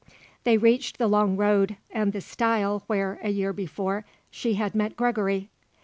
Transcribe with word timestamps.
They 0.45 0.57
reached 0.57 0.97
the 0.97 1.05
long 1.05 1.37
road 1.37 1.77
and 1.91 2.11
the 2.11 2.21
stile 2.21 2.83
where, 2.87 3.19
a 3.21 3.29
year 3.29 3.53
before, 3.53 4.03
she 4.31 4.55
had 4.55 4.73
met 4.73 4.95
Gregory. 4.97 5.51